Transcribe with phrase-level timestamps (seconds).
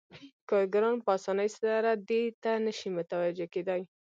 [0.49, 3.81] کارګران په اسانۍ سره دې ته نشي متوجه کېدای